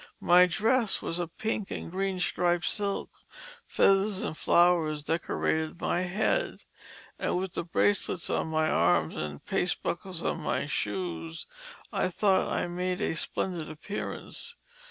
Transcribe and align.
My 0.19 0.47
dress 0.47 1.03
was 1.03 1.19
a 1.19 1.27
pink 1.27 1.69
and 1.69 1.91
green 1.91 2.19
striped 2.19 2.65
silk, 2.65 3.11
feathers 3.67 4.23
and 4.23 4.35
flowers 4.35 5.03
decorated 5.03 5.79
my 5.79 6.01
head; 6.01 6.61
and 7.19 7.37
with 7.37 7.53
bracelets 7.71 8.27
on 8.27 8.47
my 8.47 8.67
arms 8.67 9.15
and 9.15 9.45
paste 9.45 9.83
buckles 9.83 10.23
on 10.23 10.41
my 10.41 10.65
shoes 10.65 11.45
I 11.93 12.07
thought 12.07 12.51
I 12.51 12.65
made 12.67 12.99
a 12.99 13.13
splendid 13.15 13.69
appearance. 13.69 14.55